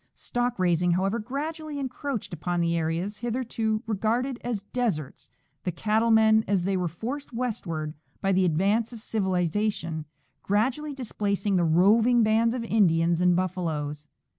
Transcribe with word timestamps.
Stock 0.15 0.57
raising, 0.57 0.93
however, 0.93 1.19
gradually 1.19 1.77
encroached 1.77 2.33
upon 2.33 2.59
the 2.59 2.75
areas 2.75 3.19
hitherto 3.19 3.83
regarded 3.85 4.39
as 4.43 4.63
deserts, 4.63 5.29
the 5.63 5.71
cattle 5.71 6.09
men, 6.09 6.43
as 6.47 6.63
they 6.63 6.75
were 6.75 6.87
forced 6.87 7.33
westward 7.33 7.93
by 8.19 8.31
the 8.31 8.43
advance 8.45 8.91
of 8.91 8.99
civilization, 8.99 10.05
gradually 10.41 10.95
displacing 10.95 11.55
the 11.55 11.63
roving 11.63 12.23
bands 12.23 12.55
of 12.55 12.63
Indians 12.63 13.21
and 13.21 13.35
buffaloes. 13.35 14.07